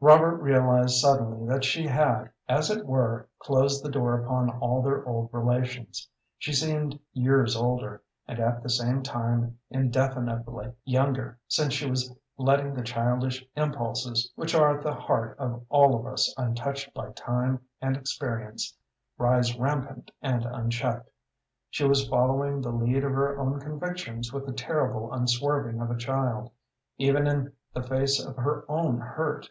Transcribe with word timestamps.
Robert 0.00 0.36
realized 0.36 0.98
suddenly 1.00 1.44
that 1.48 1.64
she 1.64 1.84
had, 1.84 2.30
as 2.48 2.70
it 2.70 2.86
were, 2.86 3.28
closed 3.40 3.82
the 3.84 3.90
door 3.90 4.20
upon 4.24 4.48
all 4.60 4.80
their 4.80 5.04
old 5.04 5.28
relations. 5.32 6.08
She 6.38 6.52
seemed 6.52 6.96
years 7.12 7.56
older, 7.56 8.00
and 8.28 8.38
at 8.38 8.62
the 8.62 8.70
same 8.70 9.02
time 9.02 9.58
indefinably 9.70 10.72
younger, 10.84 11.40
since 11.48 11.72
she 11.74 11.90
was 11.90 12.14
letting 12.36 12.74
the 12.74 12.84
childish 12.84 13.44
impulses, 13.56 14.30
which 14.36 14.54
are 14.54 14.78
at 14.78 14.84
the 14.84 14.94
heart 14.94 15.36
of 15.40 15.66
all 15.68 15.98
of 15.98 16.06
us 16.06 16.32
untouched 16.38 16.94
by 16.94 17.10
time 17.10 17.58
and 17.82 17.96
experience, 17.96 18.72
rise 19.18 19.58
rampant 19.58 20.12
and 20.22 20.44
unchecked. 20.44 21.10
She 21.70 21.82
was 21.82 22.06
following 22.08 22.60
the 22.62 22.70
lead 22.70 23.02
of 23.02 23.10
her 23.14 23.36
own 23.36 23.58
convictions 23.58 24.32
with 24.32 24.46
the 24.46 24.52
terrible 24.52 25.12
unswerving 25.12 25.80
of 25.80 25.90
a 25.90 25.96
child, 25.98 26.52
even 26.98 27.26
in 27.26 27.52
the 27.74 27.82
face 27.82 28.24
of 28.24 28.36
her 28.36 28.64
own 28.68 29.00
hurt. 29.00 29.50